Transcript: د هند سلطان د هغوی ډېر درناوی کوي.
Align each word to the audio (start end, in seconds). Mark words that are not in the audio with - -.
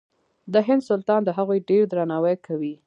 د 0.53 0.55
هند 0.67 0.81
سلطان 0.89 1.21
د 1.25 1.29
هغوی 1.37 1.59
ډېر 1.69 1.83
درناوی 1.91 2.35
کوي. 2.45 2.73